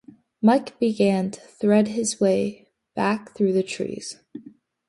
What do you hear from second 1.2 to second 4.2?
to thread his way back through the trees.